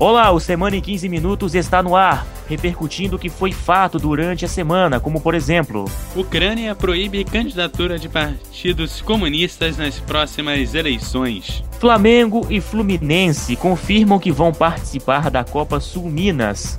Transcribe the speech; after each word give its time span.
Olá, 0.00 0.30
o 0.30 0.38
Semana 0.38 0.76
em 0.76 0.80
15 0.80 1.08
Minutos 1.08 1.56
está 1.56 1.82
no 1.82 1.96
ar, 1.96 2.24
repercutindo 2.48 3.16
o 3.16 3.18
que 3.18 3.28
foi 3.28 3.50
fato 3.50 3.98
durante 3.98 4.44
a 4.44 4.48
semana, 4.48 5.00
como 5.00 5.20
por 5.20 5.34
exemplo: 5.34 5.86
Ucrânia 6.14 6.72
proíbe 6.72 7.24
candidatura 7.24 7.98
de 7.98 8.08
partidos 8.08 9.02
comunistas 9.02 9.76
nas 9.76 9.98
próximas 9.98 10.72
eleições. 10.72 11.64
Flamengo 11.80 12.46
e 12.48 12.60
Fluminense 12.60 13.56
confirmam 13.56 14.20
que 14.20 14.30
vão 14.30 14.52
participar 14.52 15.32
da 15.32 15.42
Copa 15.42 15.80
Sul 15.80 16.08
Minas. 16.08 16.78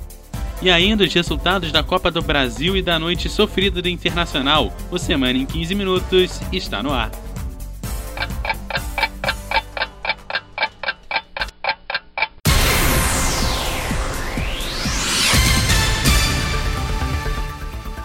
E 0.62 0.70
ainda 0.70 1.04
os 1.04 1.12
resultados 1.12 1.70
da 1.70 1.82
Copa 1.82 2.10
do 2.10 2.22
Brasil 2.22 2.74
e 2.74 2.80
da 2.80 2.98
noite 2.98 3.28
sofrida 3.28 3.82
do 3.82 3.88
Internacional. 3.88 4.72
O 4.90 4.96
Semana 4.96 5.38
em 5.38 5.44
15 5.44 5.74
Minutos 5.74 6.40
está 6.50 6.82
no 6.82 6.90
ar. 6.90 7.10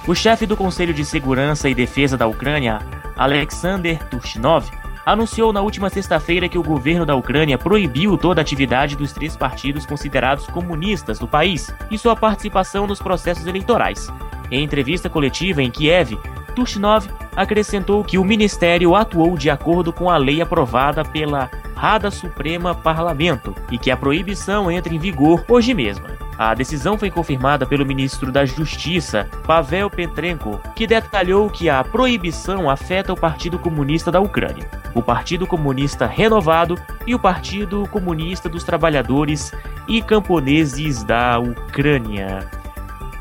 O 0.08 0.14
chefe 0.14 0.46
do 0.46 0.56
Conselho 0.56 0.94
de 0.94 1.04
Segurança 1.04 1.68
e 1.68 1.74
Defesa 1.74 2.16
da 2.16 2.28
Ucrânia, 2.28 2.80
Alexander 3.18 3.98
Turchinov, 4.08 4.70
anunciou 5.04 5.52
na 5.52 5.62
última 5.62 5.90
sexta-feira 5.90 6.48
que 6.48 6.60
o 6.60 6.64
governo 6.64 7.08
da 7.08 7.16
Ucrânia 7.16 7.58
proibiu 7.58 8.16
toda 8.16 8.40
a 8.40 8.44
atividade 8.44 8.96
dos 8.96 9.12
três 9.12 9.36
partidos 9.36 9.84
considerados 9.84 10.46
comunistas 10.46 11.18
do 11.18 11.28
país 11.28 11.74
e 11.90 11.98
sua 11.98 12.16
participação 12.16 12.86
nos 12.86 13.00
processos 13.00 13.48
eleitorais. 13.48 14.08
Em 14.52 14.64
entrevista 14.64 15.10
coletiva 15.10 15.64
em 15.64 15.72
Kiev, 15.72 16.20
Turchinov 16.56 17.08
acrescentou 17.36 18.04
que 18.04 18.20
o 18.20 18.24
ministério 18.24 18.96
atuou 18.96 19.36
de 19.36 19.50
acordo 19.50 19.92
com 19.92 20.08
a 20.08 20.18
lei 20.18 20.40
aprovada 20.40 21.04
pela 21.04 21.50
Rada 21.76 22.12
Suprema 22.12 22.76
Parlamento 22.76 23.56
e 23.72 23.78
que 23.80 23.90
a 23.90 23.98
proibição 23.98 24.70
entra 24.70 24.94
em 24.94 25.00
vigor 25.00 25.44
hoje 25.50 25.74
mesmo. 25.74 26.06
A 26.38 26.54
decisão 26.54 26.98
foi 26.98 27.10
confirmada 27.10 27.66
pelo 27.66 27.86
ministro 27.86 28.30
da 28.32 28.46
Justiça, 28.46 29.30
Pavel 29.48 29.90
Petrenko, 29.90 30.60
que 30.76 30.86
detalhou 30.86 31.50
que 31.50 31.70
a 31.70 31.82
proibição 31.84 32.70
afeta 32.70 33.14
o 33.14 33.20
Partido 33.20 33.58
Comunista 33.58 34.12
da 34.12 34.20
Ucrânia, 34.20 34.70
o 34.94 35.02
Partido 35.02 35.48
Comunista 35.48 36.06
Renovado 36.06 36.78
e 37.08 37.16
o 37.16 37.20
Partido 37.20 37.88
Comunista 37.90 38.50
dos 38.50 38.66
Trabalhadores 38.66 39.54
e 39.88 40.02
Camponeses 40.02 41.04
da 41.04 41.40
Ucrânia. 41.40 42.50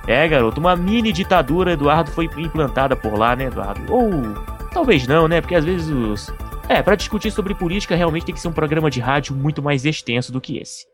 É, 0.06 0.26
garoto, 0.26 0.60
uma 0.60 0.74
mini 0.74 1.12
ditadura, 1.12 1.72
Eduardo, 1.72 2.10
foi 2.10 2.28
implantada 2.36 2.96
por 2.96 3.16
lá, 3.16 3.36
né, 3.36 3.44
Eduardo? 3.44 3.80
Ou 3.92 4.10
talvez 4.72 5.06
não, 5.06 5.28
né? 5.28 5.40
Porque 5.40 5.54
às 5.54 5.64
vezes 5.64 5.88
os. 5.88 6.34
É, 6.68 6.82
para 6.82 6.96
discutir 6.96 7.30
sobre 7.30 7.54
política 7.54 7.94
realmente 7.94 8.26
tem 8.26 8.34
que 8.34 8.40
ser 8.40 8.48
um 8.48 8.52
programa 8.52 8.90
de 8.90 9.00
rádio 9.00 9.34
muito 9.34 9.62
mais 9.62 9.84
extenso 9.84 10.32
do 10.32 10.40
que 10.40 10.58
esse. 10.58 10.93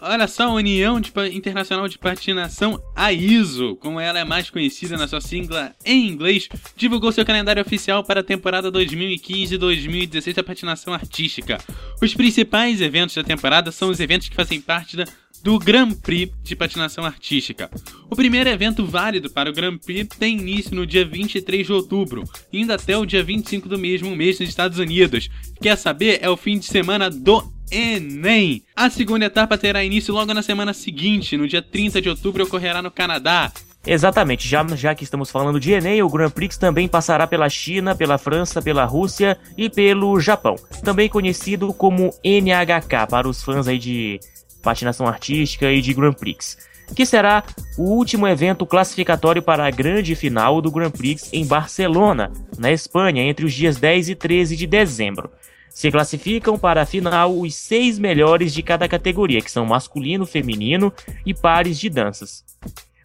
Olha 0.00 0.28
só, 0.28 0.44
a 0.44 0.52
União 0.52 1.00
de 1.00 1.10
Internacional 1.32 1.88
de 1.88 1.98
Patinação, 1.98 2.80
a 2.94 3.12
ISO, 3.12 3.74
como 3.76 3.98
ela 3.98 4.20
é 4.20 4.24
mais 4.24 4.48
conhecida 4.48 4.96
na 4.96 5.08
sua 5.08 5.20
sigla 5.20 5.74
em 5.84 6.06
inglês, 6.06 6.48
divulgou 6.76 7.10
seu 7.10 7.24
calendário 7.24 7.60
oficial 7.60 8.04
para 8.04 8.20
a 8.20 8.24
temporada 8.24 8.70
2015-2016 8.70 10.34
da 10.34 10.44
patinação 10.44 10.94
artística. 10.94 11.58
Os 12.00 12.14
principais 12.14 12.80
eventos 12.80 13.16
da 13.16 13.24
temporada 13.24 13.72
são 13.72 13.88
os 13.88 13.98
eventos 13.98 14.28
que 14.28 14.36
fazem 14.36 14.60
parte 14.60 14.96
da 14.96 15.06
do 15.44 15.58
Grand 15.58 15.92
Prix 15.92 16.32
de 16.42 16.56
patinação 16.56 17.04
artística. 17.04 17.70
O 18.08 18.16
primeiro 18.16 18.48
evento 18.48 18.86
válido 18.86 19.28
para 19.28 19.50
o 19.50 19.52
Grand 19.52 19.76
Prix 19.76 20.16
tem 20.18 20.38
início 20.38 20.74
no 20.74 20.86
dia 20.86 21.04
23 21.04 21.66
de 21.66 21.72
outubro, 21.72 22.24
indo 22.50 22.72
até 22.72 22.96
o 22.96 23.04
dia 23.04 23.22
25 23.22 23.68
do 23.68 23.78
mesmo 23.78 24.16
mês 24.16 24.40
nos 24.40 24.48
Estados 24.48 24.78
Unidos. 24.78 25.28
Quer 25.60 25.76
saber? 25.76 26.18
É 26.22 26.30
o 26.30 26.36
fim 26.36 26.58
de 26.58 26.64
semana 26.64 27.10
do 27.10 27.52
Enem. 27.74 28.62
A 28.76 28.88
segunda 28.88 29.24
etapa 29.24 29.58
terá 29.58 29.82
início 29.82 30.14
logo 30.14 30.32
na 30.32 30.42
semana 30.42 30.72
seguinte, 30.72 31.36
no 31.36 31.48
dia 31.48 31.60
30 31.60 32.00
de 32.00 32.08
outubro, 32.08 32.44
ocorrerá 32.44 32.80
no 32.80 32.90
Canadá. 32.90 33.50
Exatamente, 33.86 34.48
já, 34.48 34.64
já 34.76 34.94
que 34.94 35.04
estamos 35.04 35.30
falando 35.30 35.60
de 35.60 35.72
Enem, 35.72 36.02
o 36.02 36.08
Grand 36.08 36.30
Prix 36.30 36.56
também 36.56 36.88
passará 36.88 37.26
pela 37.26 37.48
China, 37.50 37.94
pela 37.94 38.16
França, 38.16 38.62
pela 38.62 38.84
Rússia 38.84 39.36
e 39.58 39.68
pelo 39.68 40.18
Japão, 40.20 40.54
também 40.82 41.08
conhecido 41.08 41.74
como 41.74 42.14
NHK 42.24 43.06
para 43.10 43.28
os 43.28 43.42
fãs 43.42 43.68
aí 43.68 43.78
de 43.78 44.20
patinação 44.62 45.06
artística 45.06 45.70
e 45.70 45.82
de 45.82 45.92
Grand 45.92 46.14
Prix, 46.14 46.56
que 46.94 47.04
será 47.04 47.42
o 47.76 47.82
último 47.82 48.26
evento 48.26 48.64
classificatório 48.64 49.42
para 49.42 49.66
a 49.66 49.70
grande 49.70 50.14
final 50.14 50.62
do 50.62 50.70
Grand 50.70 50.90
Prix 50.90 51.28
em 51.32 51.44
Barcelona, 51.44 52.32
na 52.56 52.72
Espanha, 52.72 53.22
entre 53.22 53.44
os 53.44 53.52
dias 53.52 53.76
10 53.76 54.10
e 54.10 54.14
13 54.14 54.56
de 54.56 54.66
dezembro. 54.66 55.28
Se 55.74 55.90
classificam 55.90 56.56
para 56.56 56.82
a 56.82 56.86
final 56.86 57.36
os 57.36 57.54
seis 57.56 57.98
melhores 57.98 58.54
de 58.54 58.62
cada 58.62 58.88
categoria, 58.88 59.42
que 59.42 59.50
são 59.50 59.66
masculino, 59.66 60.24
feminino 60.24 60.92
e 61.26 61.34
pares 61.34 61.78
de 61.78 61.90
danças. 61.90 62.44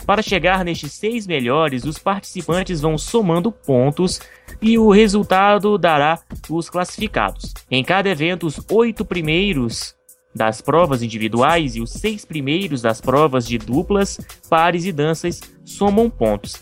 Para 0.05 0.21
chegar 0.21 0.63
nestes 0.63 0.93
seis 0.93 1.27
melhores, 1.27 1.83
os 1.83 1.97
participantes 1.97 2.79
vão 2.81 2.97
somando 2.97 3.51
pontos 3.51 4.21
e 4.61 4.77
o 4.77 4.89
resultado 4.89 5.77
dará 5.77 6.19
os 6.49 6.69
classificados. 6.69 7.53
Em 7.69 7.83
cada 7.83 8.09
evento, 8.09 8.45
os 8.45 8.59
oito 8.71 9.03
primeiros 9.03 9.95
das 10.33 10.61
provas 10.61 11.01
individuais 11.01 11.75
e 11.75 11.81
os 11.81 11.91
seis 11.91 12.23
primeiros 12.23 12.81
das 12.81 13.01
provas 13.01 13.47
de 13.47 13.57
duplas, 13.57 14.19
pares 14.47 14.85
e 14.85 14.91
danças 14.91 15.41
somam 15.65 16.09
pontos. 16.09 16.55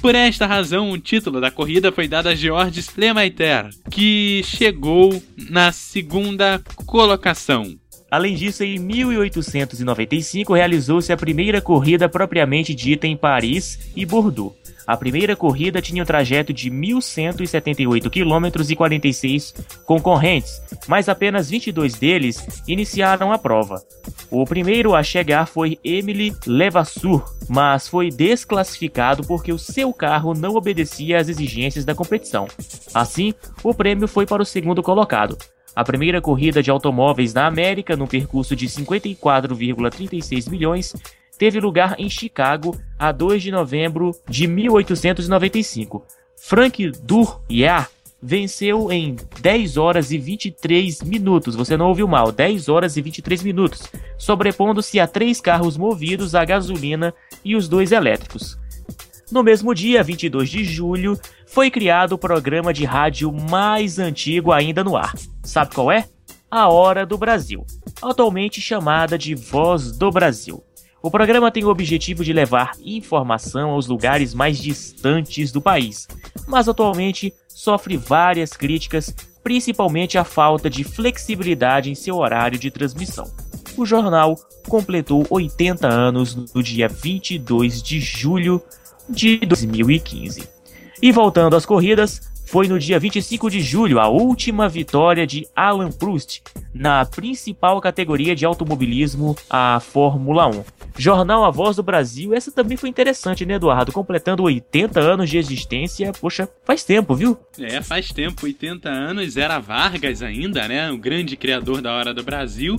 Por 0.00 0.14
esta 0.14 0.46
razão, 0.46 0.90
o 0.90 0.98
título 0.98 1.40
da 1.40 1.50
corrida 1.50 1.90
foi 1.90 2.06
dado 2.06 2.28
a 2.28 2.34
Georges 2.34 2.94
Lemaitre, 2.96 3.70
que 3.90 4.42
chegou 4.44 5.22
na 5.50 5.72
segunda 5.72 6.62
colocação. 6.86 7.76
Além 8.10 8.34
disso, 8.34 8.62
em 8.64 8.78
1895 8.78 10.54
realizou-se 10.54 11.12
a 11.12 11.16
primeira 11.16 11.60
corrida 11.60 12.08
propriamente 12.08 12.74
dita 12.74 13.06
em 13.06 13.16
Paris 13.16 13.90
e 13.94 14.06
Bordeaux. 14.06 14.54
A 14.88 14.96
primeira 14.96 15.36
corrida 15.36 15.82
tinha 15.82 16.02
um 16.02 16.06
trajeto 16.06 16.50
de 16.50 16.70
1.178 16.70 18.08
km 18.08 18.70
e 18.70 18.74
46 18.74 19.54
concorrentes, 19.84 20.62
mas 20.86 21.10
apenas 21.10 21.50
22 21.50 21.96
deles 21.96 22.62
iniciaram 22.66 23.30
a 23.30 23.36
prova. 23.36 23.82
O 24.30 24.46
primeiro 24.46 24.94
a 24.94 25.02
chegar 25.02 25.46
foi 25.46 25.78
Emily 25.84 26.34
Levasseur, 26.46 27.22
mas 27.50 27.86
foi 27.86 28.08
desclassificado 28.08 29.22
porque 29.24 29.52
o 29.52 29.58
seu 29.58 29.92
carro 29.92 30.32
não 30.32 30.54
obedecia 30.54 31.20
às 31.20 31.28
exigências 31.28 31.84
da 31.84 31.94
competição. 31.94 32.48
Assim, 32.94 33.34
o 33.62 33.74
prêmio 33.74 34.08
foi 34.08 34.24
para 34.24 34.42
o 34.42 34.46
segundo 34.46 34.82
colocado. 34.82 35.36
A 35.76 35.84
primeira 35.84 36.20
corrida 36.22 36.62
de 36.62 36.70
automóveis 36.70 37.34
na 37.34 37.46
América, 37.46 37.94
num 37.94 38.06
percurso 38.06 38.56
de 38.56 38.66
54,36 38.66 40.50
milhões, 40.50 40.94
teve 41.38 41.60
lugar 41.60 41.94
em 41.98 42.10
Chicago 42.10 42.76
a 42.98 43.12
2 43.12 43.42
de 43.42 43.50
novembro 43.50 44.10
de 44.28 44.46
1895. 44.46 46.04
Frank 46.36 46.90
Durriat 47.02 47.88
venceu 48.20 48.90
em 48.90 49.16
10 49.40 49.76
horas 49.76 50.10
e 50.10 50.18
23 50.18 51.02
minutos. 51.02 51.54
Você 51.54 51.76
não 51.76 51.88
ouviu 51.88 52.08
mal, 52.08 52.32
10 52.32 52.68
horas 52.68 52.96
e 52.96 53.02
23 53.02 53.42
minutos, 53.42 53.82
sobrepondo-se 54.18 54.98
a 54.98 55.06
três 55.06 55.40
carros 55.40 55.76
movidos 55.76 56.34
a 56.34 56.44
gasolina 56.44 57.14
e 57.44 57.54
os 57.54 57.68
dois 57.68 57.92
elétricos. 57.92 58.58
No 59.30 59.42
mesmo 59.42 59.74
dia, 59.74 60.02
22 60.02 60.48
de 60.48 60.64
julho, 60.64 61.18
foi 61.46 61.70
criado 61.70 62.12
o 62.12 62.18
programa 62.18 62.72
de 62.72 62.84
rádio 62.84 63.30
mais 63.32 63.98
antigo 63.98 64.52
ainda 64.52 64.82
no 64.82 64.96
ar. 64.96 65.14
Sabe 65.42 65.74
qual 65.74 65.92
é? 65.92 66.06
A 66.50 66.68
Hora 66.68 67.04
do 67.04 67.18
Brasil, 67.18 67.64
atualmente 68.00 68.58
chamada 68.58 69.18
de 69.18 69.34
Voz 69.34 69.92
do 69.92 70.10
Brasil. 70.10 70.64
O 71.00 71.10
programa 71.10 71.50
tem 71.50 71.64
o 71.64 71.68
objetivo 71.68 72.24
de 72.24 72.32
levar 72.32 72.72
informação 72.84 73.70
aos 73.70 73.86
lugares 73.86 74.34
mais 74.34 74.58
distantes 74.58 75.52
do 75.52 75.60
país, 75.60 76.08
mas 76.46 76.68
atualmente 76.68 77.32
sofre 77.46 77.96
várias 77.96 78.52
críticas, 78.52 79.14
principalmente 79.42 80.18
a 80.18 80.24
falta 80.24 80.68
de 80.68 80.82
flexibilidade 80.82 81.90
em 81.90 81.94
seu 81.94 82.16
horário 82.16 82.58
de 82.58 82.70
transmissão. 82.70 83.30
O 83.76 83.86
jornal 83.86 84.34
completou 84.68 85.24
80 85.30 85.86
anos 85.86 86.34
no 86.52 86.62
dia 86.62 86.88
22 86.88 87.80
de 87.80 88.00
julho 88.00 88.60
de 89.08 89.38
2015. 89.38 90.48
E 91.00 91.12
voltando 91.12 91.54
às 91.54 91.64
corridas, 91.64 92.27
foi 92.48 92.66
no 92.66 92.78
dia 92.78 92.98
25 92.98 93.50
de 93.50 93.60
julho 93.60 94.00
a 94.00 94.08
última 94.08 94.70
vitória 94.70 95.26
de 95.26 95.46
Alan 95.54 95.92
Proust 95.92 96.42
na 96.72 97.04
principal 97.04 97.78
categoria 97.80 98.34
de 98.34 98.46
automobilismo, 98.46 99.36
a 99.50 99.80
Fórmula 99.80 100.46
1. 100.46 100.64
Jornal 100.96 101.44
A 101.44 101.50
Voz 101.50 101.76
do 101.76 101.82
Brasil, 101.82 102.34
essa 102.34 102.50
também 102.50 102.76
foi 102.76 102.88
interessante, 102.88 103.44
né, 103.44 103.54
Eduardo? 103.54 103.92
Completando 103.92 104.42
80 104.44 104.98
anos 104.98 105.28
de 105.28 105.36
existência, 105.36 106.12
poxa, 106.12 106.48
faz 106.64 106.82
tempo, 106.84 107.14
viu? 107.14 107.38
É, 107.60 107.82
faz 107.82 108.08
tempo, 108.08 108.46
80 108.46 108.88
anos, 108.88 109.36
era 109.36 109.58
Vargas 109.58 110.22
ainda, 110.22 110.66
né, 110.66 110.90
o 110.90 110.96
grande 110.96 111.36
criador 111.36 111.82
da 111.82 111.92
Hora 111.92 112.14
do 112.14 112.22
Brasil. 112.22 112.76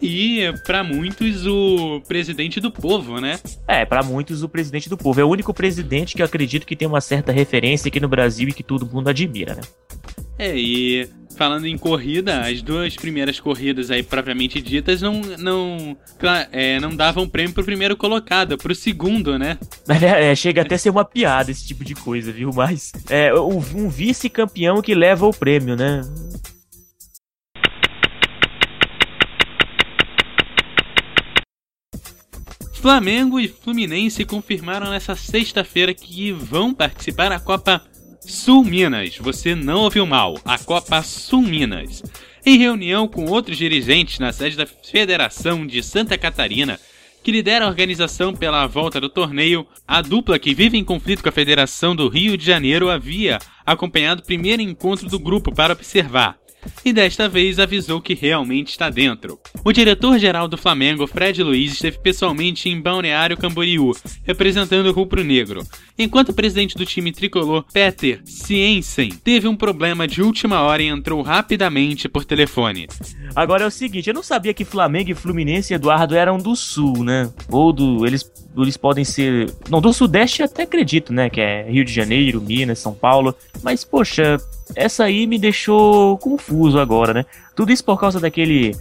E, 0.00 0.52
para 0.66 0.82
muitos, 0.84 1.46
o 1.46 2.00
presidente 2.06 2.60
do 2.60 2.70
povo, 2.70 3.20
né? 3.20 3.38
É, 3.66 3.84
para 3.84 4.02
muitos, 4.02 4.42
o 4.42 4.48
presidente 4.48 4.88
do 4.88 4.96
povo. 4.96 5.20
É 5.20 5.24
o 5.24 5.28
único 5.28 5.54
presidente 5.54 6.14
que 6.14 6.22
eu 6.22 6.26
acredito 6.26 6.66
que 6.66 6.76
tem 6.76 6.86
uma 6.86 7.00
certa 7.00 7.32
referência 7.32 7.88
aqui 7.88 8.00
no 8.00 8.08
Brasil 8.08 8.48
e 8.48 8.52
que 8.52 8.62
todo 8.62 8.86
mundo 8.86 9.08
admira, 9.08 9.54
né? 9.54 9.62
É, 10.38 10.56
e 10.56 11.08
falando 11.36 11.66
em 11.66 11.76
corrida, 11.76 12.40
as 12.40 12.62
duas 12.62 12.96
primeiras 12.96 13.38
corridas 13.38 13.90
aí 13.90 14.02
propriamente 14.02 14.60
ditas 14.60 15.02
não 15.02 15.20
não 15.38 15.96
é, 16.52 16.80
não 16.80 16.94
davam 16.94 17.28
prêmio 17.28 17.52
pro 17.52 17.64
primeiro 17.64 17.96
colocado, 17.96 18.56
pro 18.56 18.74
segundo, 18.74 19.38
né? 19.38 19.58
É, 19.88 20.34
chega 20.34 20.62
até 20.62 20.74
a 20.74 20.78
ser 20.78 20.90
uma 20.90 21.04
piada 21.04 21.50
esse 21.50 21.66
tipo 21.66 21.84
de 21.84 21.94
coisa, 21.94 22.32
viu? 22.32 22.50
Mas 22.54 22.92
é 23.08 23.32
um 23.34 23.88
vice-campeão 23.88 24.80
que 24.80 24.94
leva 24.94 25.26
o 25.26 25.32
prêmio, 25.32 25.76
né? 25.76 26.00
Flamengo 32.84 33.40
e 33.40 33.48
Fluminense 33.48 34.26
confirmaram 34.26 34.90
nessa 34.90 35.16
sexta-feira 35.16 35.94
que 35.94 36.30
vão 36.32 36.74
participar 36.74 37.30
da 37.30 37.40
Copa 37.40 37.82
Sul 38.20 38.62
Minas. 38.62 39.16
Você 39.16 39.54
não 39.54 39.84
ouviu 39.84 40.04
mal, 40.04 40.38
a 40.44 40.58
Copa 40.58 41.02
Sul 41.02 41.40
Minas. 41.40 42.02
Em 42.44 42.58
reunião 42.58 43.08
com 43.08 43.24
outros 43.24 43.56
dirigentes 43.56 44.18
na 44.18 44.34
sede 44.34 44.58
da 44.58 44.66
Federação 44.66 45.66
de 45.66 45.82
Santa 45.82 46.18
Catarina, 46.18 46.78
que 47.22 47.32
lidera 47.32 47.64
a 47.64 47.68
organização 47.68 48.34
pela 48.34 48.66
volta 48.66 49.00
do 49.00 49.08
torneio, 49.08 49.66
a 49.88 50.02
dupla 50.02 50.38
que 50.38 50.54
vive 50.54 50.76
em 50.76 50.84
conflito 50.84 51.22
com 51.22 51.30
a 51.30 51.32
Federação 51.32 51.96
do 51.96 52.06
Rio 52.06 52.36
de 52.36 52.44
Janeiro 52.44 52.90
havia 52.90 53.38
acompanhado 53.64 54.20
o 54.20 54.26
primeiro 54.26 54.60
encontro 54.60 55.08
do 55.08 55.18
grupo 55.18 55.54
para 55.54 55.72
observar 55.72 56.36
e 56.84 56.92
desta 56.92 57.28
vez 57.28 57.58
avisou 57.58 58.00
que 58.00 58.14
realmente 58.14 58.70
está 58.70 58.90
dentro. 58.90 59.38
O 59.64 59.72
diretor-geral 59.72 60.48
do 60.48 60.56
Flamengo, 60.56 61.06
Fred 61.06 61.42
Luiz, 61.42 61.72
esteve 61.72 61.98
pessoalmente 61.98 62.68
em 62.68 62.80
Balneário 62.80 63.36
Camboriú, 63.36 63.92
representando 64.22 64.86
o 64.86 64.92
rubro-negro, 64.92 65.62
enquanto 65.98 66.30
o 66.30 66.34
presidente 66.34 66.76
do 66.76 66.86
time 66.86 67.12
tricolor, 67.12 67.64
Peter 67.72 68.20
Ciensen, 68.24 69.10
teve 69.10 69.48
um 69.48 69.56
problema 69.56 70.06
de 70.06 70.22
última 70.22 70.60
hora 70.62 70.82
e 70.82 70.88
entrou 70.88 71.22
rapidamente 71.22 72.08
por 72.08 72.24
telefone. 72.24 72.86
Agora 73.34 73.64
é 73.64 73.66
o 73.66 73.70
seguinte, 73.70 74.08
eu 74.08 74.14
não 74.14 74.22
sabia 74.22 74.54
que 74.54 74.64
Flamengo 74.64 75.10
e 75.10 75.14
Fluminense 75.14 75.74
Eduardo 75.74 76.14
eram 76.14 76.38
do 76.38 76.54
Sul, 76.54 77.02
né? 77.04 77.30
Ou 77.48 77.72
do... 77.72 78.06
eles 78.06 78.30
eles 78.62 78.76
podem 78.76 79.04
ser. 79.04 79.52
Não, 79.68 79.80
do 79.80 79.92
Sudeste 79.92 80.42
até 80.42 80.62
acredito, 80.62 81.12
né? 81.12 81.28
Que 81.28 81.40
é 81.40 81.62
Rio 81.68 81.84
de 81.84 81.92
Janeiro, 81.92 82.40
Minas, 82.40 82.78
São 82.78 82.94
Paulo. 82.94 83.34
Mas, 83.62 83.84
poxa, 83.84 84.36
essa 84.74 85.04
aí 85.04 85.26
me 85.26 85.38
deixou 85.38 86.16
confuso 86.18 86.78
agora, 86.78 87.12
né? 87.12 87.24
Tudo 87.54 87.72
isso 87.72 87.84
por 87.84 87.98
causa 87.98 88.20
daquele 88.20 88.74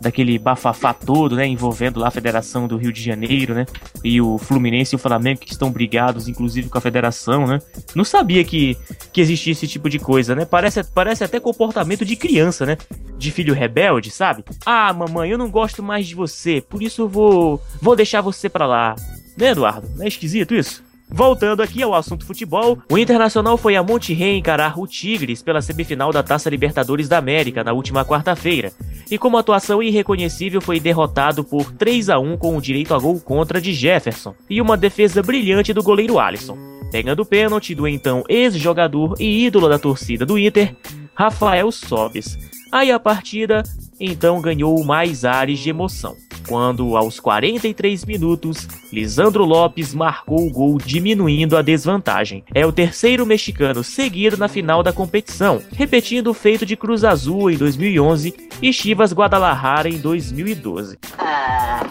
daquele 0.00 0.38
bafafá 0.38 0.92
todo, 0.92 1.36
né, 1.36 1.46
envolvendo 1.46 2.00
lá 2.00 2.08
a 2.08 2.10
Federação 2.10 2.68
do 2.68 2.76
Rio 2.76 2.92
de 2.92 3.02
Janeiro, 3.02 3.54
né, 3.54 3.66
e 4.04 4.20
o 4.20 4.38
Fluminense 4.38 4.94
e 4.94 4.96
o 4.96 4.98
Flamengo 4.98 5.40
que 5.40 5.52
estão 5.52 5.70
brigados, 5.70 6.28
inclusive 6.28 6.68
com 6.68 6.78
a 6.78 6.80
Federação, 6.80 7.46
né. 7.46 7.60
Não 7.94 8.04
sabia 8.04 8.44
que, 8.44 8.76
que 9.12 9.20
existia 9.20 9.52
esse 9.52 9.66
tipo 9.66 9.88
de 9.88 9.98
coisa, 9.98 10.34
né. 10.34 10.44
Parece, 10.44 10.84
parece 10.84 11.24
até 11.24 11.40
comportamento 11.40 12.04
de 12.04 12.16
criança, 12.16 12.66
né, 12.66 12.76
de 13.16 13.30
filho 13.30 13.54
rebelde, 13.54 14.10
sabe? 14.10 14.44
Ah, 14.64 14.92
mamãe, 14.92 15.30
eu 15.30 15.38
não 15.38 15.50
gosto 15.50 15.82
mais 15.82 16.06
de 16.06 16.14
você, 16.14 16.60
por 16.60 16.82
isso 16.82 17.02
eu 17.02 17.08
vou 17.08 17.62
vou 17.80 17.96
deixar 17.96 18.20
você 18.20 18.48
pra 18.48 18.66
lá. 18.66 18.94
Né, 19.38 19.50
Eduardo? 19.50 19.88
Não 19.96 20.04
é 20.04 20.08
esquisito 20.08 20.52
isso? 20.52 20.82
Voltando 21.08 21.62
aqui 21.62 21.82
ao 21.82 21.94
assunto 21.94 22.26
futebol, 22.26 22.76
o 22.90 22.98
Internacional 22.98 23.56
foi 23.56 23.76
a 23.76 23.82
Monterrey 23.82 24.36
encarar 24.36 24.78
o 24.78 24.86
Tigres 24.86 25.42
pela 25.42 25.62
semifinal 25.62 26.12
da 26.12 26.22
Taça 26.22 26.50
Libertadores 26.50 27.08
da 27.08 27.16
América 27.16 27.64
na 27.64 27.72
última 27.72 28.04
quarta-feira, 28.04 28.72
e 29.10 29.16
como 29.16 29.38
atuação 29.38 29.82
irreconhecível 29.82 30.60
foi 30.60 30.78
derrotado 30.78 31.42
por 31.44 31.72
3 31.72 32.10
a 32.10 32.18
1 32.18 32.36
com 32.36 32.56
o 32.56 32.60
direito 32.60 32.92
a 32.92 32.98
gol 32.98 33.18
contra 33.20 33.58
de 33.58 33.72
Jefferson 33.72 34.34
e 34.50 34.60
uma 34.60 34.76
defesa 34.76 35.22
brilhante 35.22 35.72
do 35.72 35.82
goleiro 35.82 36.18
Alisson, 36.18 36.58
pegando 36.90 37.20
o 37.20 37.26
pênalti 37.26 37.74
do 37.74 37.88
então 37.88 38.24
ex-jogador 38.28 39.14
e 39.18 39.46
ídolo 39.46 39.68
da 39.68 39.78
torcida 39.78 40.26
do 40.26 40.38
Inter, 40.38 40.76
Rafael 41.14 41.72
Sobes. 41.72 42.36
Aí 42.70 42.92
a 42.92 42.98
partida 42.98 43.62
então 43.98 44.42
ganhou 44.42 44.84
mais 44.84 45.24
ares 45.24 45.60
de 45.60 45.70
emoção 45.70 46.16
quando, 46.48 46.96
aos 46.96 47.20
43 47.20 48.04
minutos, 48.06 48.66
Lisandro 48.90 49.44
Lopes 49.44 49.94
marcou 49.94 50.46
o 50.46 50.50
gol 50.50 50.78
diminuindo 50.78 51.56
a 51.56 51.62
desvantagem. 51.62 52.42
É 52.54 52.64
o 52.66 52.72
terceiro 52.72 53.26
mexicano 53.26 53.84
seguido 53.84 54.36
na 54.36 54.48
final 54.48 54.82
da 54.82 54.92
competição, 54.92 55.60
repetindo 55.72 56.28
o 56.28 56.34
feito 56.34 56.64
de 56.64 56.76
Cruz 56.76 57.04
Azul 57.04 57.50
em 57.50 57.56
2011 57.56 58.34
e 58.62 58.72
Chivas 58.72 59.12
Guadalajara 59.12 59.88
em 59.88 59.98
2012. 59.98 60.98
Ah. 61.18 61.86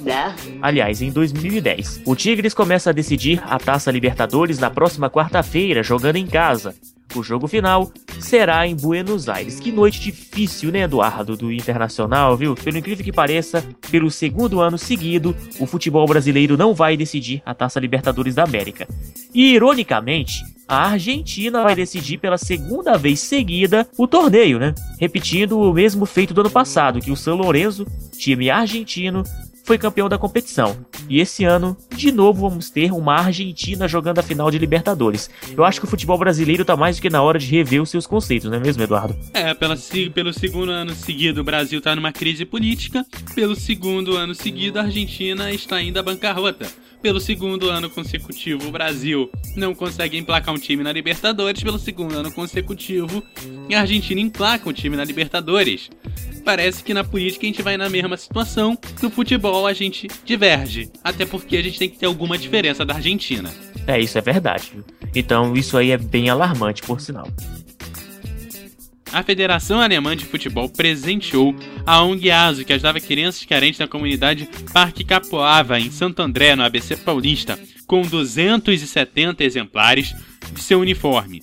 Né? 0.00 0.34
Aliás, 0.62 1.02
em 1.02 1.10
2010, 1.10 2.02
o 2.06 2.14
Tigres 2.14 2.54
começa 2.54 2.90
a 2.90 2.92
decidir 2.92 3.42
a 3.44 3.58
Taça 3.58 3.90
Libertadores 3.90 4.58
na 4.58 4.70
próxima 4.70 5.10
quarta-feira, 5.10 5.82
jogando 5.82 6.16
em 6.16 6.26
casa. 6.26 6.74
O 7.14 7.22
jogo 7.22 7.48
final 7.48 7.90
será 8.20 8.66
em 8.66 8.74
Buenos 8.74 9.28
Aires. 9.28 9.60
Que 9.60 9.72
noite 9.72 10.00
difícil, 10.00 10.70
né, 10.70 10.82
Eduardo, 10.82 11.36
do 11.36 11.52
Internacional, 11.52 12.36
viu? 12.36 12.54
Pelo 12.54 12.78
incrível 12.78 13.04
que 13.04 13.12
pareça, 13.12 13.64
pelo 13.90 14.10
segundo 14.10 14.60
ano 14.60 14.78
seguido, 14.78 15.34
o 15.58 15.66
futebol 15.66 16.06
brasileiro 16.06 16.56
não 16.56 16.74
vai 16.74 16.96
decidir 16.96 17.42
a 17.44 17.54
Taça 17.54 17.80
Libertadores 17.80 18.34
da 18.34 18.44
América. 18.44 18.86
E, 19.34 19.54
ironicamente, 19.54 20.42
a 20.66 20.90
Argentina 20.90 21.62
vai 21.62 21.74
decidir 21.74 22.18
pela 22.18 22.36
segunda 22.36 22.98
vez 22.98 23.20
seguida 23.20 23.88
o 23.96 24.06
torneio, 24.06 24.58
né? 24.58 24.74
Repetindo 25.00 25.58
o 25.58 25.72
mesmo 25.72 26.04
feito 26.04 26.34
do 26.34 26.42
ano 26.42 26.50
passado, 26.50 27.00
que 27.00 27.10
o 27.10 27.16
São 27.16 27.36
Lourenço, 27.36 27.86
time 28.18 28.50
argentino, 28.50 29.22
foi 29.68 29.76
campeão 29.76 30.08
da 30.08 30.16
competição. 30.16 30.82
E 31.10 31.20
esse 31.20 31.44
ano, 31.44 31.76
de 31.94 32.10
novo, 32.10 32.48
vamos 32.48 32.70
ter 32.70 32.90
uma 32.90 33.16
Argentina 33.16 33.86
jogando 33.86 34.18
a 34.18 34.22
final 34.22 34.50
de 34.50 34.56
Libertadores. 34.56 35.28
Eu 35.54 35.62
acho 35.62 35.78
que 35.78 35.84
o 35.84 35.90
futebol 35.90 36.16
brasileiro 36.16 36.64
tá 36.64 36.74
mais 36.74 36.96
do 36.96 37.02
que 37.02 37.10
na 37.10 37.20
hora 37.20 37.38
de 37.38 37.44
rever 37.44 37.82
os 37.82 37.90
seus 37.90 38.06
conceitos, 38.06 38.48
não 38.48 38.56
é 38.56 38.60
mesmo, 38.60 38.82
Eduardo? 38.82 39.14
É, 39.34 39.52
pela, 39.52 39.76
pelo 40.14 40.32
segundo 40.32 40.72
ano 40.72 40.94
seguido, 40.94 41.42
o 41.42 41.44
Brasil 41.44 41.82
tá 41.82 41.94
numa 41.94 42.10
crise 42.10 42.46
política. 42.46 43.04
Pelo 43.34 43.54
segundo 43.54 44.16
ano 44.16 44.34
seguido, 44.34 44.78
a 44.78 44.84
Argentina 44.84 45.52
está 45.52 45.82
indo 45.82 45.98
à 45.98 46.02
bancarrota. 46.02 46.66
Pelo 47.02 47.20
segundo 47.20 47.68
ano 47.68 47.90
consecutivo, 47.90 48.68
o 48.68 48.72
Brasil 48.72 49.30
não 49.54 49.74
consegue 49.74 50.16
emplacar 50.16 50.54
um 50.54 50.58
time 50.58 50.82
na 50.82 50.92
Libertadores. 50.92 51.62
Pelo 51.62 51.78
segundo 51.78 52.14
ano 52.14 52.32
consecutivo, 52.32 53.22
a 53.70 53.80
Argentina 53.80 54.18
emplaca 54.18 54.66
um 54.66 54.72
time 54.72 54.96
na 54.96 55.04
Libertadores 55.04 55.90
parece 56.38 56.82
que 56.82 56.94
na 56.94 57.04
política 57.04 57.46
a 57.46 57.48
gente 57.48 57.62
vai 57.62 57.76
na 57.76 57.88
mesma 57.88 58.16
situação, 58.16 58.78
no 59.02 59.10
futebol 59.10 59.66
a 59.66 59.72
gente 59.72 60.08
diverge. 60.24 60.90
Até 61.02 61.26
porque 61.26 61.56
a 61.56 61.62
gente 61.62 61.78
tem 61.78 61.88
que 61.88 61.98
ter 61.98 62.06
alguma 62.06 62.38
diferença 62.38 62.84
da 62.84 62.94
Argentina. 62.94 63.52
É, 63.86 63.98
isso 64.00 64.18
é 64.18 64.20
verdade. 64.20 64.72
Então 65.14 65.54
isso 65.54 65.76
aí 65.76 65.90
é 65.90 65.98
bem 65.98 66.28
alarmante, 66.28 66.82
por 66.82 67.00
sinal. 67.00 67.28
A 69.10 69.22
Federação 69.22 69.80
Alemã 69.80 70.14
de 70.14 70.26
Futebol 70.26 70.68
presenteou 70.68 71.54
a 71.86 72.02
ONG 72.02 72.30
ASO, 72.30 72.64
que 72.64 72.72
ajudava 72.74 73.00
crianças 73.00 73.44
carentes 73.46 73.78
da 73.78 73.88
comunidade 73.88 74.48
Parque 74.72 75.02
Capoava, 75.02 75.80
em 75.80 75.90
Santo 75.90 76.20
André, 76.20 76.54
no 76.54 76.62
ABC 76.62 76.94
Paulista, 76.96 77.58
com 77.86 78.02
270 78.02 79.42
exemplares 79.42 80.14
de 80.52 80.60
seu 80.60 80.80
uniforme. 80.80 81.40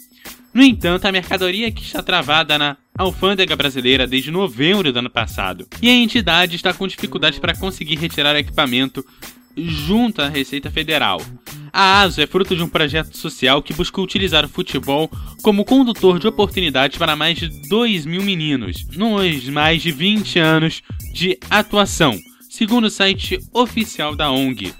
No 0.53 0.61
entanto, 0.61 1.05
a 1.05 1.11
mercadoria 1.11 1.71
que 1.71 1.81
está 1.81 2.03
travada 2.03 2.57
na 2.57 2.77
alfândega 2.97 3.55
brasileira 3.55 4.07
desde 4.07 4.31
novembro 4.31 4.91
do 4.91 4.99
ano 4.99 5.09
passado, 5.09 5.67
e 5.81 5.89
a 5.89 5.93
entidade 5.93 6.55
está 6.55 6.73
com 6.73 6.87
dificuldades 6.87 7.39
para 7.39 7.55
conseguir 7.55 7.95
retirar 7.95 8.35
equipamento 8.35 9.05
junto 9.57 10.21
à 10.21 10.29
Receita 10.29 10.69
Federal. 10.69 11.21
A 11.71 12.01
ASO 12.01 12.21
é 12.21 12.27
fruto 12.27 12.55
de 12.55 12.63
um 12.63 12.69
projeto 12.69 13.17
social 13.17 13.61
que 13.61 13.73
busca 13.73 13.99
utilizar 13.99 14.45
o 14.45 14.49
futebol 14.49 15.09
como 15.41 15.65
condutor 15.65 16.19
de 16.19 16.27
oportunidades 16.27 16.97
para 16.97 17.15
mais 17.15 17.37
de 17.37 17.49
2 17.67 18.05
mil 18.05 18.23
meninos, 18.23 18.85
nos 18.95 19.49
mais 19.49 19.81
de 19.81 19.91
20 19.91 20.39
anos 20.39 20.81
de 21.13 21.37
atuação, 21.49 22.17
segundo 22.49 22.85
o 22.85 22.89
site 22.89 23.39
oficial 23.53 24.15
da 24.15 24.31
ONG. 24.31 24.73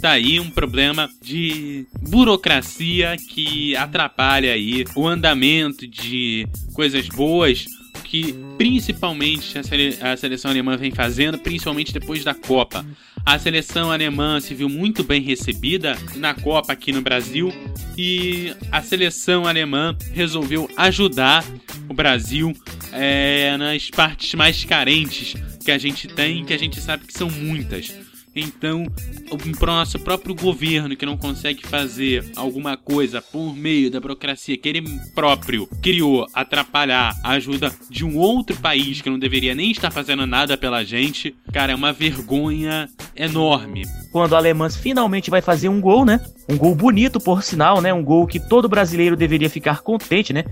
Tá 0.00 0.12
aí 0.12 0.38
um 0.38 0.48
problema 0.48 1.10
de 1.20 1.84
burocracia 2.08 3.16
que 3.16 3.74
atrapalha 3.74 4.52
aí 4.52 4.84
o 4.94 5.08
andamento 5.08 5.88
de 5.88 6.46
coisas 6.72 7.08
boas 7.08 7.66
que 8.04 8.32
principalmente 8.56 9.58
a, 9.58 9.62
sele 9.62 9.98
a 10.00 10.16
seleção 10.16 10.50
alemã 10.50 10.76
vem 10.76 10.90
fazendo, 10.90 11.36
principalmente 11.38 11.92
depois 11.92 12.24
da 12.24 12.32
Copa. 12.32 12.86
A 13.26 13.38
seleção 13.38 13.90
alemã 13.90 14.40
se 14.40 14.54
viu 14.54 14.68
muito 14.68 15.04
bem 15.04 15.20
recebida 15.20 15.98
na 16.16 16.32
Copa 16.32 16.72
aqui 16.72 16.92
no 16.92 17.02
Brasil 17.02 17.52
e 17.96 18.54
a 18.72 18.80
seleção 18.80 19.46
alemã 19.46 19.96
resolveu 20.12 20.70
ajudar 20.76 21.44
o 21.88 21.92
Brasil 21.92 22.54
é, 22.92 23.56
nas 23.58 23.90
partes 23.90 24.32
mais 24.34 24.64
carentes 24.64 25.34
que 25.62 25.70
a 25.70 25.76
gente 25.76 26.08
tem, 26.08 26.44
que 26.44 26.54
a 26.54 26.58
gente 26.58 26.80
sabe 26.80 27.04
que 27.04 27.12
são 27.12 27.28
muitas. 27.28 27.92
Então, 28.40 28.86
o 29.30 29.66
nosso 29.66 29.98
próprio 29.98 30.34
governo 30.34 30.96
que 30.96 31.06
não 31.06 31.16
consegue 31.16 31.66
fazer 31.66 32.24
alguma 32.36 32.76
coisa 32.76 33.20
por 33.20 33.54
meio 33.54 33.90
da 33.90 34.00
burocracia 34.00 34.56
que 34.56 34.68
ele 34.68 34.84
próprio 35.14 35.66
criou 35.82 36.26
atrapalhar 36.32 37.14
a 37.22 37.30
ajuda 37.32 37.74
de 37.90 38.04
um 38.04 38.16
outro 38.16 38.56
país 38.56 39.00
que 39.00 39.10
não 39.10 39.18
deveria 39.18 39.54
nem 39.54 39.70
estar 39.70 39.90
fazendo 39.90 40.26
nada 40.26 40.56
pela 40.56 40.84
gente, 40.84 41.34
cara, 41.52 41.72
é 41.72 41.74
uma 41.74 41.92
vergonha 41.92 42.88
enorme. 43.14 43.82
Quando 44.12 44.34
a 44.34 44.38
Alemanha 44.38 44.70
finalmente 44.70 45.30
vai 45.30 45.42
fazer 45.42 45.68
um 45.68 45.80
gol, 45.80 46.04
né? 46.04 46.20
Um 46.48 46.56
gol 46.56 46.74
bonito, 46.74 47.20
por 47.20 47.42
sinal, 47.42 47.80
né? 47.80 47.92
Um 47.92 48.02
gol 48.02 48.26
que 48.26 48.40
todo 48.40 48.68
brasileiro 48.68 49.16
deveria 49.16 49.50
ficar 49.50 49.80
contente, 49.82 50.32
né? 50.32 50.44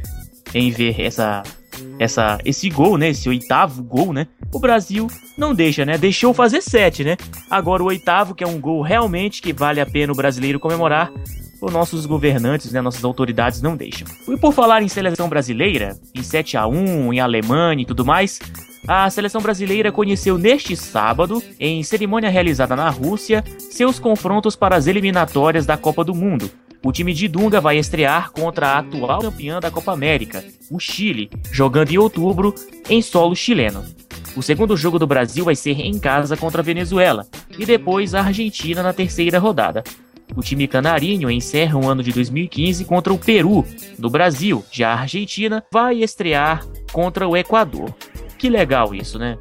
Em 0.54 0.70
ver 0.70 1.00
essa 1.00 1.42
essa, 1.98 2.38
esse 2.44 2.68
gol, 2.68 2.96
né? 2.96 3.10
Esse 3.10 3.28
oitavo 3.28 3.82
gol, 3.82 4.12
né? 4.12 4.26
O 4.52 4.58
Brasil 4.58 5.06
não 5.36 5.54
deixa, 5.54 5.84
né? 5.84 5.98
Deixou 5.98 6.32
fazer 6.32 6.60
sete, 6.60 7.04
né? 7.04 7.16
Agora 7.50 7.82
o 7.82 7.86
oitavo, 7.86 8.34
que 8.34 8.44
é 8.44 8.46
um 8.46 8.60
gol 8.60 8.82
realmente 8.82 9.42
que 9.42 9.52
vale 9.52 9.80
a 9.80 9.86
pena 9.86 10.12
o 10.12 10.16
brasileiro 10.16 10.60
comemorar, 10.60 11.12
os 11.60 11.72
nossos 11.72 12.06
governantes, 12.06 12.72
né, 12.72 12.80
nossas 12.80 13.04
autoridades 13.04 13.62
não 13.62 13.76
deixam. 13.76 14.06
E 14.28 14.36
por 14.36 14.52
falar 14.52 14.82
em 14.82 14.88
seleção 14.88 15.28
brasileira, 15.28 15.96
em 16.14 16.22
7 16.22 16.56
a 16.56 16.66
1 16.66 17.12
em 17.14 17.20
Alemanha 17.20 17.82
e 17.82 17.86
tudo 17.86 18.04
mais, 18.04 18.38
a 18.86 19.08
seleção 19.10 19.40
brasileira 19.40 19.90
conheceu 19.90 20.38
neste 20.38 20.76
sábado, 20.76 21.42
em 21.58 21.82
cerimônia 21.82 22.30
realizada 22.30 22.76
na 22.76 22.88
Rússia, 22.88 23.42
seus 23.58 23.98
confrontos 23.98 24.54
para 24.54 24.76
as 24.76 24.86
eliminatórias 24.86 25.66
da 25.66 25.76
Copa 25.76 26.04
do 26.04 26.14
Mundo, 26.14 26.48
o 26.84 26.92
time 26.92 27.12
de 27.12 27.28
Dunga 27.28 27.60
vai 27.60 27.78
estrear 27.78 28.30
contra 28.30 28.68
a 28.68 28.78
atual 28.78 29.20
campeã 29.20 29.60
da 29.60 29.70
Copa 29.70 29.92
América, 29.92 30.44
o 30.70 30.78
Chile, 30.78 31.30
jogando 31.50 31.90
em 31.90 31.98
outubro 31.98 32.54
em 32.88 33.02
solo 33.02 33.34
chileno. 33.34 33.84
O 34.36 34.42
segundo 34.42 34.76
jogo 34.76 34.98
do 34.98 35.06
Brasil 35.06 35.44
vai 35.44 35.56
ser 35.56 35.80
em 35.80 35.98
casa 35.98 36.36
contra 36.36 36.60
a 36.60 36.64
Venezuela 36.64 37.26
e 37.58 37.64
depois 37.64 38.14
a 38.14 38.22
Argentina 38.22 38.82
na 38.82 38.92
terceira 38.92 39.38
rodada. 39.38 39.82
O 40.34 40.42
time 40.42 40.66
canarinho 40.68 41.30
encerra 41.30 41.78
o 41.78 41.88
ano 41.88 42.02
de 42.02 42.12
2015 42.12 42.84
contra 42.84 43.12
o 43.12 43.18
Peru, 43.18 43.64
no 43.98 44.10
Brasil. 44.10 44.64
Já 44.70 44.90
a 44.90 45.00
Argentina 45.00 45.64
vai 45.72 46.02
estrear 46.02 46.66
contra 46.92 47.26
o 47.26 47.36
Equador. 47.36 47.94
Que 48.36 48.50
legal 48.50 48.94
isso, 48.94 49.18
né? 49.18 49.38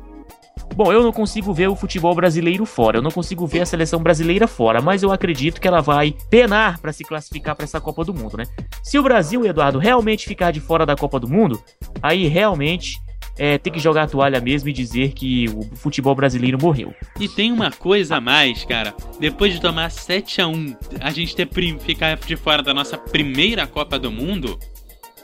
Bom, 0.75 0.91
eu 0.91 1.01
não 1.01 1.13
consigo 1.13 1.53
ver 1.53 1.69
o 1.69 1.75
futebol 1.75 2.13
brasileiro 2.13 2.65
fora, 2.65 2.97
eu 2.97 3.01
não 3.01 3.09
consigo 3.09 3.47
ver 3.47 3.61
a 3.61 3.65
seleção 3.65 4.03
brasileira 4.03 4.45
fora, 4.45 4.81
mas 4.81 5.03
eu 5.03 5.11
acredito 5.11 5.61
que 5.61 5.67
ela 5.67 5.81
vai 5.81 6.13
penar 6.29 6.79
para 6.79 6.91
se 6.91 7.05
classificar 7.05 7.55
para 7.55 7.63
essa 7.63 7.79
Copa 7.79 8.03
do 8.03 8.13
Mundo, 8.13 8.35
né? 8.35 8.43
Se 8.83 8.99
o 8.99 9.03
Brasil, 9.03 9.45
Eduardo, 9.45 9.79
realmente 9.79 10.27
ficar 10.27 10.51
de 10.51 10.59
fora 10.59 10.85
da 10.85 10.93
Copa 10.93 11.17
do 11.17 11.29
Mundo, 11.29 11.63
aí 12.03 12.27
realmente 12.27 12.99
é, 13.37 13.57
tem 13.57 13.71
que 13.71 13.79
jogar 13.79 14.03
a 14.03 14.07
toalha 14.07 14.41
mesmo 14.41 14.67
e 14.67 14.73
dizer 14.73 15.13
que 15.13 15.47
o 15.49 15.63
futebol 15.75 16.13
brasileiro 16.13 16.57
morreu. 16.61 16.93
E 17.19 17.29
tem 17.29 17.51
uma 17.51 17.71
coisa 17.71 18.17
a 18.17 18.21
mais, 18.21 18.65
cara. 18.65 18.93
Depois 19.19 19.53
de 19.53 19.61
tomar 19.61 19.89
7 19.89 20.41
a 20.41 20.47
1 20.47 20.75
a 20.99 21.11
gente 21.11 21.35
ter 21.35 21.47
ficar 21.79 22.17
de 22.17 22.35
fora 22.35 22.61
da 22.61 22.73
nossa 22.73 22.97
primeira 22.97 23.65
Copa 23.65 23.97
do 23.97 24.11
Mundo, 24.11 24.59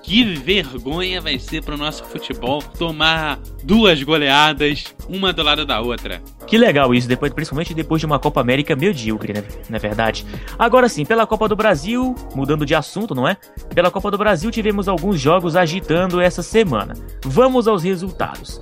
que 0.03 0.24
vergonha 0.24 1.22
vai 1.22 1.38
ser 1.39 1.63
pro 1.63 1.77
nosso 1.77 2.03
futebol 2.05 2.62
tomar 2.62 3.39
duas 3.63 4.01
goleadas, 4.03 4.93
uma 5.08 5.31
do 5.31 5.43
lado 5.43 5.65
da 5.65 5.79
outra. 5.81 6.22
Que 6.48 6.58
legal 6.58 6.93
isso, 6.93 7.08
depois, 7.08 7.31
principalmente 7.34 7.74
depois 7.74 8.00
de 8.00 8.05
uma 8.05 8.20
Copa 8.20 8.41
América 8.41 8.75
medíocre, 8.75 9.34
né? 9.34 9.43
Não 9.70 9.75
é 9.75 9.79
verdade? 9.79 10.25
Agora 10.58 10.89
sim, 10.89 11.05
pela 11.05 11.27
Copa 11.27 11.48
do 11.48 11.55
Brasil, 11.55 12.15
mudando 12.36 12.65
de 12.65 12.75
assunto, 12.75 13.15
não 13.15 13.27
é? 13.27 13.38
Pela 13.74 13.91
Copa 13.91 14.12
do 14.12 14.17
Brasil 14.17 14.51
tivemos 14.51 14.88
alguns 14.88 15.20
jogos 15.20 15.55
agitando 15.55 16.20
essa 16.20 16.41
semana. 16.43 16.93
Vamos 17.24 17.67
aos 17.67 17.84
resultados. 17.84 18.60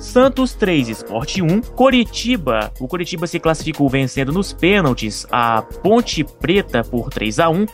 Santos 0.00 0.54
3, 0.54 0.88
Sport 0.88 1.38
1. 1.40 1.60
Coritiba. 1.76 2.72
O 2.80 2.88
Coritiba 2.88 3.26
se 3.26 3.38
classificou 3.38 3.86
vencendo 3.86 4.32
nos 4.32 4.50
pênaltis 4.50 5.26
a 5.30 5.60
Ponte 5.60 6.24
Preta 6.24 6.82
por 6.82 7.10
3 7.10 7.38
a 7.38 7.50
1. 7.50 7.66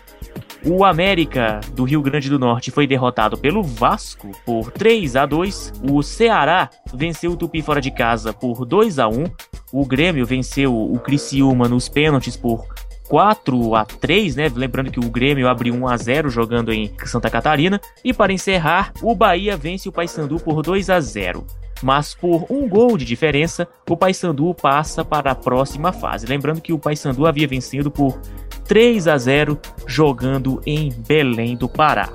O 0.64 0.85
América 0.85 1.61
do 1.73 1.85
Rio 1.85 2.02
Grande 2.02 2.28
do 2.28 2.37
Norte 2.37 2.73
foi 2.73 2.85
derrotado 2.85 3.38
pelo 3.38 3.62
Vasco 3.62 4.33
por 4.45 4.73
3 4.73 5.14
a 5.14 5.25
2. 5.25 5.75
O 5.88 6.02
Ceará 6.02 6.68
venceu 6.92 7.30
o 7.30 7.37
Tupi 7.37 7.62
fora 7.62 7.80
de 7.80 7.92
casa 7.92 8.33
por 8.33 8.66
2 8.66 8.99
a 8.99 9.06
1. 9.06 9.25
O 9.73 9.87
Grêmio 9.87 10.26
venceu 10.26 10.75
o 10.76 10.99
Criciúma 10.99 11.68
nos 11.68 11.88
pênaltis 11.88 12.37
por 12.37 12.66
4 13.09 13.76
a 13.76 13.85
3, 13.85 14.35
né? 14.35 14.50
Lembrando 14.52 14.90
que 14.90 14.99
o 14.99 15.09
Grêmio 15.09 15.47
abriu 15.47 15.75
1 15.75 15.87
a 15.87 15.97
0 15.97 16.28
jogando 16.28 16.73
em 16.73 16.92
Santa 17.04 17.30
Catarina. 17.30 17.80
E 18.04 18.12
para 18.12 18.33
encerrar, 18.33 18.92
o 19.00 19.14
Bahia 19.14 19.56
vence 19.56 19.88
o 19.88 19.92
Paysandu 19.92 20.40
por 20.40 20.61
2 20.61 20.90
a 20.90 20.99
0 20.99 21.47
mas 21.83 22.14
por 22.14 22.47
um 22.50 22.68
gol 22.68 22.97
de 22.97 23.04
diferença, 23.04 23.68
o 23.88 23.97
Paysandu 23.97 24.54
passa 24.54 25.04
para 25.04 25.30
a 25.30 25.35
próxima 25.35 25.92
fase. 25.92 26.26
Lembrando 26.26 26.61
que 26.61 26.73
o 26.73 26.78
Paysandu 26.78 27.26
havia 27.26 27.47
vencido 27.47 27.90
por 27.90 28.21
3 28.66 29.09
a 29.09 29.18
0 29.18 29.59
jogando 29.87 30.61
em 30.66 30.90
Belém 31.06 31.56
do 31.56 31.68
Pará. 31.68 32.12